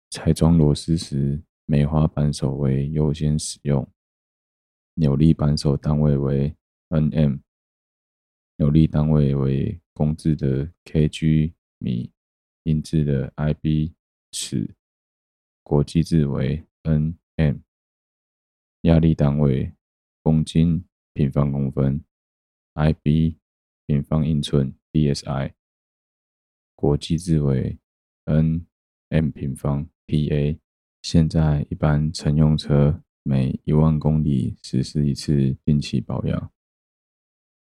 [0.08, 3.86] 拆装螺丝时，梅花扳手为优先使用。
[4.94, 6.56] 扭力扳手单位为
[6.88, 7.40] Nm，
[8.56, 12.10] 扭力单位为公制的 kg 米，
[12.62, 13.92] 英制的 Ib
[14.32, 14.74] 尺，
[15.62, 17.60] 国际制为 Nm。
[18.82, 19.74] 压力单位
[20.22, 22.04] 公斤平方公分
[22.74, 23.36] ，Ib
[23.86, 25.52] 平方英寸 psi，
[26.74, 27.78] 国际制为
[28.24, 29.88] Nm 平方。
[30.06, 30.58] PA，
[31.02, 36.52] 现在一般乘用车每一万公里实施一次定期保养。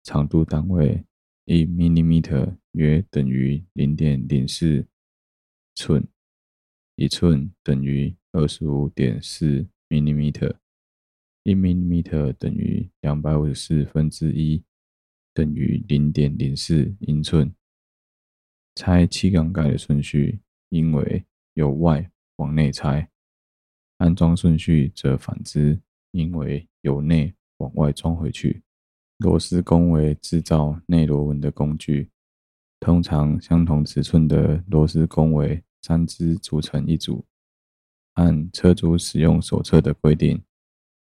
[0.04, 1.06] 长度单位
[1.46, 4.88] 一 millimeter 约等于零点零四
[5.76, 6.08] 寸，
[6.96, 10.56] 一寸等于二十五点四 millimeter，
[11.44, 14.64] 一 m i l i m e t e r 等于两百五十四分之一，
[15.34, 17.54] 等于零点零四英寸。
[18.76, 23.10] 拆气缸盖的顺序应为由外往内拆，
[23.98, 25.82] 安装顺序则反之，
[26.12, 28.64] 应为由内往外装回去。
[29.18, 32.10] 螺丝工为制造内螺纹的工具，
[32.80, 37.26] 通常相同尺寸的螺丝工为三支组成一组。
[38.14, 40.42] 按车主使用手册的规定，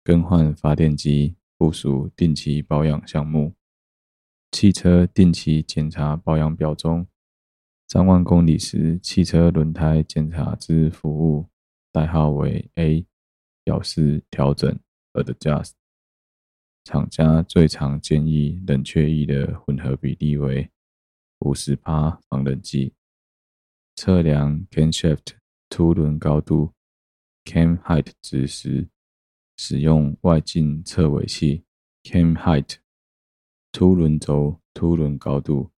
[0.08, 3.54] 更换发电机附属定期保养项目。
[4.54, 7.06] 汽车定期检查保养表中，
[7.90, 11.50] 三万公里时汽车轮胎检查之服务
[11.92, 13.06] 代号为 A，
[13.66, 14.80] 表示调整
[15.12, 15.72] Adjust。
[16.86, 20.72] 厂家最常建议冷却液的混合比例为
[21.40, 22.94] 五十趴防冷剂。
[23.98, 25.34] 测量 Camshaft
[25.68, 26.72] 凸轮高度
[27.44, 28.88] Cam Height 值时，
[29.58, 31.64] 使用外径测尾器
[32.04, 32.78] Cam Height。
[33.74, 35.72] 凸轮轴凸轮高度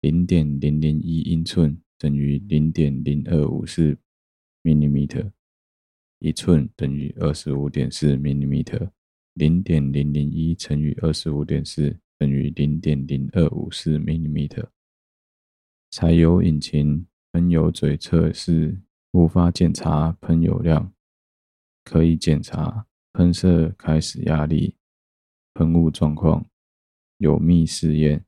[0.00, 3.96] 零点零零一英寸等于零点零二五四
[4.62, 5.30] minimeter
[6.18, 8.90] 一寸等于二十五点四 minimeter。
[9.34, 14.66] 零点零零一乘以二十五点四等于零点零二五四 minimeter。
[15.90, 18.80] 柴油引擎喷油嘴测试
[19.12, 20.92] 无法检查喷油量，
[21.84, 22.85] 可以检查
[23.16, 24.76] 喷射开始压力、
[25.54, 26.44] 喷雾状况、
[27.16, 28.26] 油密试验。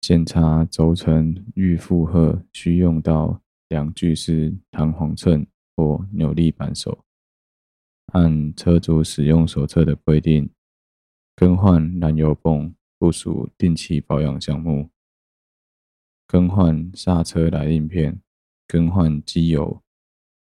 [0.00, 5.44] 检查轴承预负荷需用到两具式弹簧秤
[5.74, 7.04] 或扭力扳手。
[8.12, 10.48] 按车主使用手册的规定，
[11.34, 14.88] 更换燃油泵附属定期保养项目，
[16.28, 18.22] 更换刹车来令片，
[18.68, 19.82] 更换机油，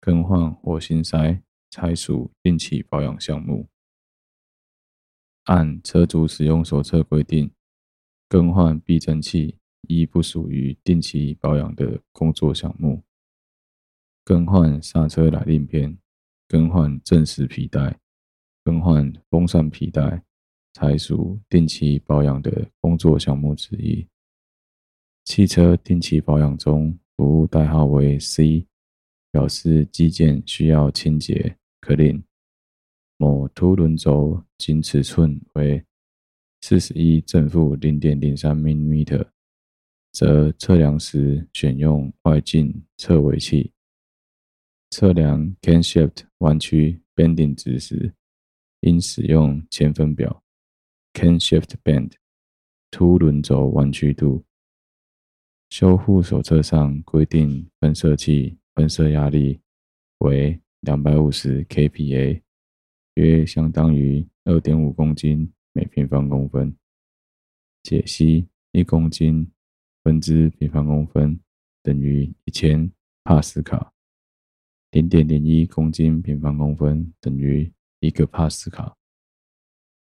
[0.01, 1.43] 更换火星塞，
[1.73, 3.67] 拆属定期保养项目。
[5.47, 7.51] 按车主使用手册规定，
[8.29, 9.59] 更换避震器，
[9.89, 13.03] 亦不属于定期保养的工作项目。
[14.23, 15.99] 更换刹车来令片。
[16.49, 17.99] 更换正时皮带，
[18.63, 20.23] 更换风扇皮带，
[20.75, 24.07] 才属定期保养的工作项目之一。
[25.25, 28.67] 汽车定期保养中，服务代号为 C，
[29.31, 32.23] 表示机件需要清洁 （clean）。
[33.19, 35.85] 某凸轮轴仅尺寸为
[36.63, 39.05] 四十一正负零点零三 mm，
[40.13, 43.73] 则测量时选用外径测尾器。
[44.91, 48.15] 测量 camshaft 弯曲 bending 值时，
[48.81, 50.43] 应使用千分表
[51.15, 52.13] camshaft bend
[52.91, 54.45] 凸轮轴弯曲度。
[55.71, 59.61] 修护手册上规定喷射器喷射压力
[60.19, 62.43] 为两百五十 kPa，
[63.15, 66.77] 约相当于二点五公斤每平方公分。
[67.85, 69.49] 解析一公斤
[70.03, 71.39] 分之平方公分
[71.85, 72.91] 等于一千
[73.23, 73.93] 帕斯卡。
[74.91, 78.97] 零点零一公斤平方公分等于一个帕斯卡，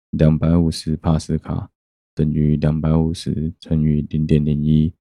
[0.09, 1.71] 两百五十帕斯卡
[2.13, 4.93] 等于两百五十乘以零点零一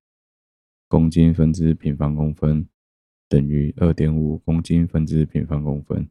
[0.86, 2.68] 公斤分之平方公分
[3.28, 6.08] 等于二点五公斤分之平方公分。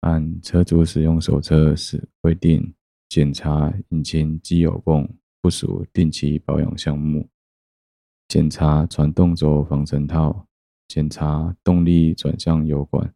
[0.00, 2.74] 按车主使用手册时规定，
[3.08, 5.08] 检查引擎机油泵
[5.40, 7.28] 不属定期保养项目，
[8.28, 10.46] 检查传动轴防尘套。
[10.88, 13.12] 检查动力转向油管，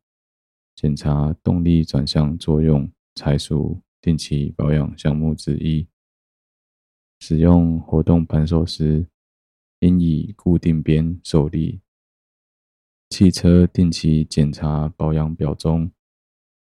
[0.75, 5.87] 检查动力转向作用，才属定期保养项目之一。
[7.21, 9.07] 使用活动扳手时，
[9.79, 11.81] 应以固定边受力。
[13.11, 15.91] 汽车定期检查保养表中，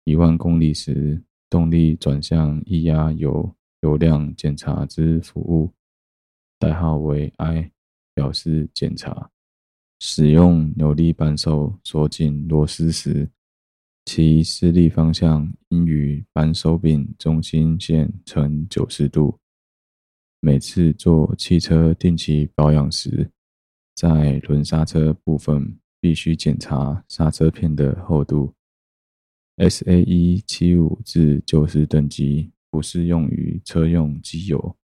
[0.03, 5.73] 一万公里时动力转向液压油油量检查之服务，
[6.59, 7.71] 代号为 I，
[8.13, 9.31] 表示检查。
[9.99, 13.31] 使用扭力扳手锁紧螺丝时，
[14.05, 19.39] 其施力方向应与扳手柄中心线成九十度。
[20.39, 23.31] 每次做汽车定期保养时，
[23.95, 28.53] 在轮刹车部分必须检查刹车片的厚度。
[29.57, 34.77] SAE 七五至九十等级不适用于车用机油。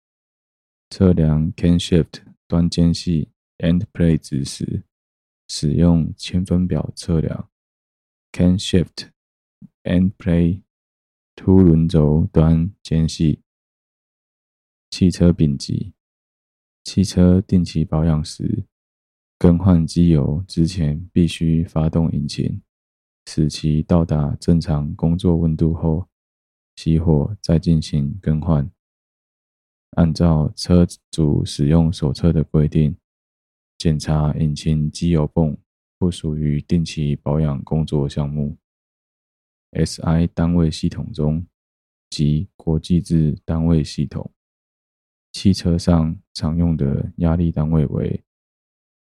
[0.89, 4.83] 测量 camshaft 端间隙 end plate 值时，
[5.47, 7.49] 使用千分表测量
[8.31, 9.09] ，camshaft
[9.83, 10.61] end plate
[11.35, 13.41] 凸轮轴端间隙。
[14.89, 15.93] 汽车丙级，
[16.83, 18.65] 汽车定期保养时，
[19.41, 22.61] 更换机油之前必须发动引擎，
[23.25, 26.07] 使其到达正常工作温度后，
[26.75, 28.69] 熄火再进行更换。
[29.93, 32.95] 按照车主使用手册的规定，
[33.79, 35.57] 检查引擎机油泵
[35.97, 38.55] 不属于定期保养工作项目。
[39.71, 41.43] SI 单位系统中
[42.11, 44.31] 及国际制单位系统，
[45.31, 48.23] 汽车上常用的压力单位为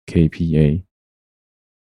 [0.05, 0.83] kPa。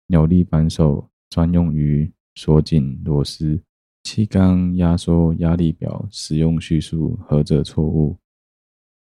[0.07, 3.61] 扭力扳手专用于锁紧螺丝。
[4.03, 8.17] 气缸压缩压力表使用叙述何者错误？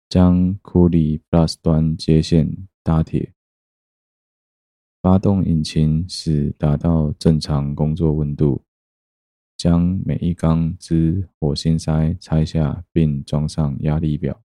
[0.10, 3.34] 将 Cooly Plus 端接线搭铁。
[5.02, 8.62] 发动引擎使达到正常工作温度。
[9.56, 14.42] 将每一缸之火星塞拆下并装上压力表。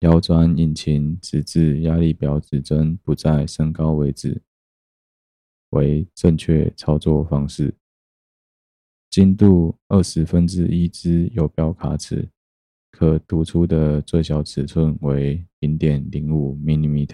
[0.00, 4.42] 摇转引擎直至压力表指针不再升高为止，
[5.70, 7.74] 为正确操作方式。
[9.08, 12.28] 精度二十分之一之油标卡尺，
[12.90, 17.06] 可读出的最小尺寸为零点零五 mm。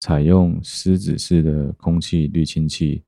[0.00, 3.04] 采用狮子式的空气滤清器，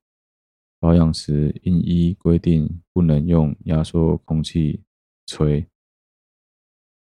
[0.79, 4.81] 保养时应依规定不能用压缩空气
[5.25, 5.65] 吹。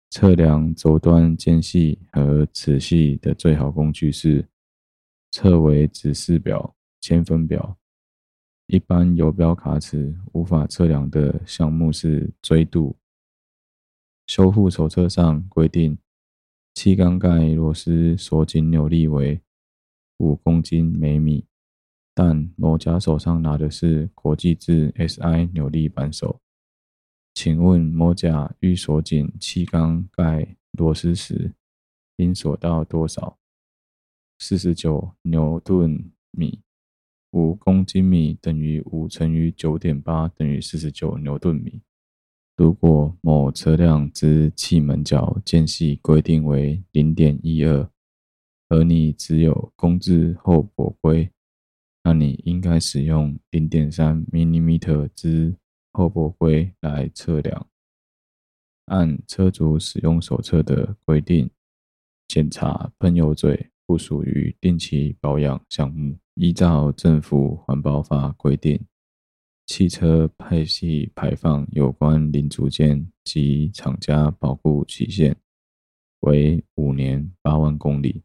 [0.09, 4.47] 测量轴端间隙和齿隙的最好工具是
[5.31, 7.77] 测纬指示表、千分表。
[8.65, 12.97] 一般游标卡尺无法测量的项目是锥度。
[14.25, 15.97] 修复手册上规定，
[16.73, 19.41] 气缸盖螺丝锁紧扭力为
[20.17, 21.45] 五公斤每米，
[22.13, 26.39] 但某甲手上拿的是国际制 SI 扭力扳手，
[27.41, 31.53] 请问某甲欲锁紧气缸盖螺丝时，
[32.17, 33.39] 应锁到多少？
[34.39, 36.59] 四十九牛顿米，
[37.31, 41.81] 五公斤米等于五乘以九点八等于四十九牛顿米。
[42.57, 47.89] 如果某车辆之气门角间隙规定为零点一二。
[48.67, 51.31] 而你只有工字后驳规，
[52.03, 55.55] 那你应该使用零点三 minimeter 之
[55.91, 57.67] 后驳规来测量。
[58.85, 61.49] 按车主使用手册的规定，
[62.27, 66.17] 检查喷油嘴不属于定期保养项目。
[66.33, 68.79] 依照政府环保法规定，
[69.65, 75.35] 汽车排气排放有关零组件及厂家保护期限
[76.21, 78.23] 为五年八万公里。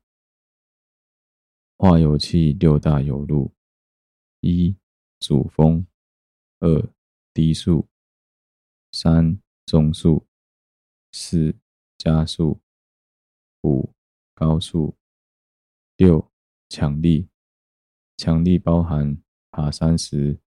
[1.77, 3.53] 化油器六大油路：
[4.41, 4.75] 一、
[5.19, 5.85] 主风；
[6.61, 6.94] 二、
[7.35, 7.89] 低速；
[8.93, 10.24] 三、中速；
[11.11, 11.57] 四、
[11.99, 12.61] 加速；
[13.64, 13.93] 五、
[14.32, 14.95] 高速；
[15.97, 16.30] 六、
[16.68, 17.28] 强力。
[18.16, 19.20] 强力包含
[19.51, 20.39] 爬山时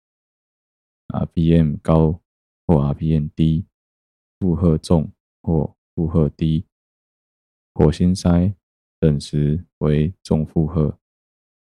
[1.08, 2.22] RPM 高
[2.66, 3.66] 或 RPM 低，
[4.40, 5.12] 负荷重
[5.42, 6.66] 或负荷低。
[7.74, 8.54] 火星塞
[9.00, 10.98] 冷时为重负荷。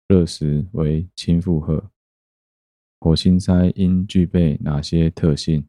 [0.08, 1.91] 热时为轻负荷。
[3.04, 5.68] 火星塞应具备哪些特性？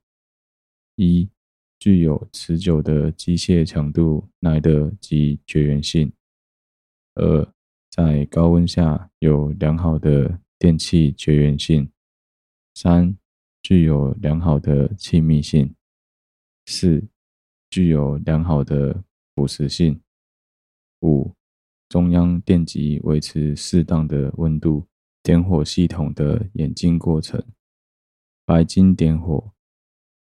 [0.97, 1.30] 一、
[1.78, 6.11] 具有持久的机械强度耐热及绝缘性；
[7.14, 7.49] 二、
[7.91, 11.87] 在高温下有良好的电气绝缘性；
[12.74, 13.16] 三、
[13.62, 15.74] 具有良好的气密性；
[16.66, 17.03] 四、
[17.70, 19.03] 具有良好的
[19.35, 19.99] 腐蚀性；
[21.01, 21.33] 五、
[21.89, 24.87] 中央电极维持适当的温度，
[25.23, 27.45] 点火系统的演进过程：
[28.45, 29.53] 白金点火、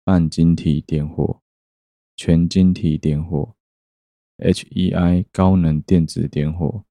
[0.04, 1.42] 半晶体点火、
[2.16, 3.56] 全晶体点火、
[4.38, 6.86] HEI 高能电子点火、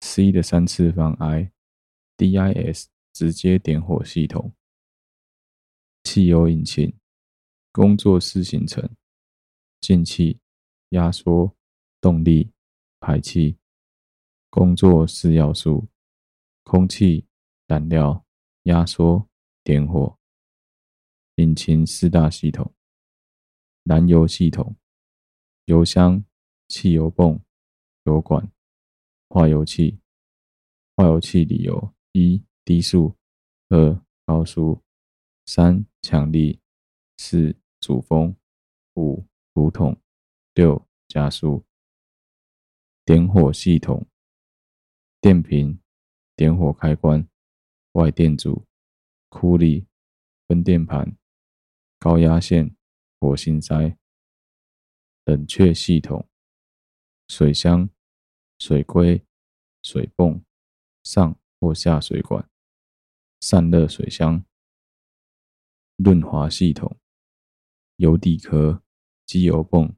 [0.00, 4.54] C 的三次方 I-DIS 直接点火系统。
[6.02, 6.96] 汽油引擎
[7.72, 8.88] 工作四行程：
[9.80, 10.40] 进气、
[10.90, 11.56] 压缩、
[12.00, 12.52] 动力。
[12.98, 13.56] 排气
[14.50, 15.86] 工作四要素：
[16.68, 17.28] 空气、
[17.68, 18.26] 燃料、
[18.64, 19.28] 压缩、
[19.62, 20.18] 点火。
[21.36, 22.74] 引擎四大系统：
[23.84, 24.76] 燃油系统、
[25.66, 26.24] 油箱、
[26.66, 27.40] 汽油泵、
[28.02, 28.50] 油管、
[29.28, 30.00] 化油器。
[30.96, 33.16] 化油器里有：一、低速；
[33.68, 34.82] 二、高速；
[35.44, 36.58] 三、强力；
[37.16, 38.34] 四、主风；
[38.94, 39.94] 五、补桶；
[40.54, 41.64] 六、加速。
[43.04, 44.04] 点火系统：
[45.20, 45.78] 电瓶、
[46.36, 47.26] 点火开关、
[47.92, 48.66] 外电阻、
[49.28, 49.86] 库里、
[50.46, 51.16] 分电盘、
[51.98, 52.76] 高压线、
[53.18, 53.96] 火星塞。
[55.26, 56.28] 冷却系统、
[57.26, 57.90] 水箱、
[58.60, 59.26] 水龟、
[59.82, 60.44] 水泵、
[61.02, 62.48] 上或下水管、
[63.40, 64.44] 散热水箱、
[65.96, 66.96] 润滑系统、
[67.96, 68.84] 油底壳、
[69.24, 69.96] 机油泵、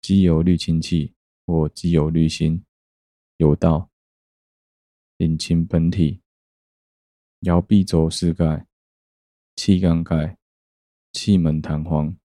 [0.00, 2.64] 机油滤清器或机油滤芯、
[3.38, 3.90] 油道、
[5.18, 6.22] 引擎本体、
[7.40, 8.66] 摇臂轴饰盖、
[9.54, 10.36] 气缸盖、
[11.12, 12.16] 气门弹簧、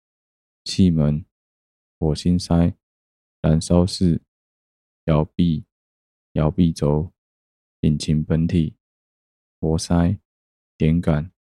[0.64, 1.24] 气门、
[2.00, 2.74] 火星塞、
[3.42, 4.24] 燃烧室、
[5.06, 5.66] 摇臂、
[6.34, 7.14] 摇臂轴、
[7.82, 8.76] 引擎本体、
[9.60, 10.18] 活塞、
[10.76, 11.32] 点杆、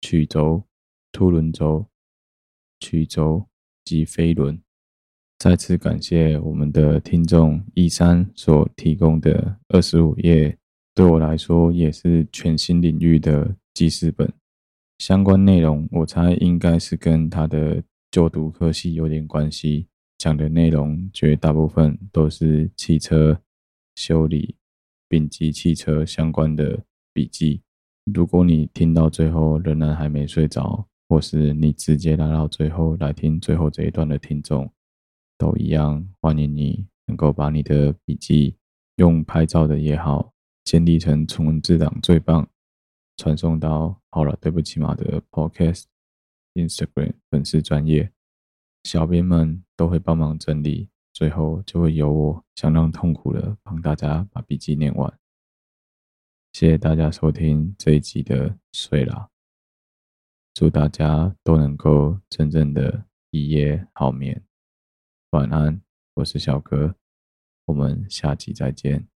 [0.00, 0.64] 曲轴、
[1.12, 1.86] 凸轮轴、
[2.80, 3.48] 曲轴
[3.84, 4.60] 及飞轮。
[5.38, 10.58] 再次感谢我们的听众一三所提供的二十五页。
[10.98, 14.32] 对我来说也是全新领域的记事本，
[14.98, 17.80] 相关内容我猜应该是跟他的
[18.10, 19.86] 就读科系有点关系，
[20.18, 23.40] 讲的内容绝大部分都是汽车
[23.94, 24.56] 修理、
[25.08, 26.82] 丙级汽车相关的
[27.12, 27.62] 笔记。
[28.12, 34.68] 如果你听到最后仍然还没睡着，或是你直接来到最后来听最后这一段的听众，
[35.38, 38.56] 都一样欢迎你能够把你的笔记
[38.96, 40.32] 用拍照的也好。
[40.68, 42.46] 建立成纯文字档最棒，
[43.16, 45.84] 传送到好了，对不起嘛的 Podcast、
[46.52, 48.12] Instagram 粉丝专页，
[48.84, 55.18] 小编们都会帮忙整理，最后就会由我相当痛苦的帮大家把笔记念完。
[56.52, 59.30] 谢谢大家收听这一集的睡啦，
[60.52, 64.44] 祝大家都能够真正的一夜好眠，
[65.30, 65.80] 晚安，
[66.16, 66.94] 我是小哥，
[67.64, 69.08] 我们下集再见。